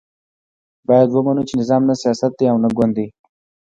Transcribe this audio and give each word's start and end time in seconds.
باید 0.87 1.09
ومنو 1.11 1.43
چې 1.47 1.53
نظام 1.61 1.81
نه 1.89 1.95
سیاست 2.03 2.31
دی 2.37 2.45
او 2.51 2.57
نه 2.63 2.69
ګوند 2.77 2.93
دی. 2.97 3.07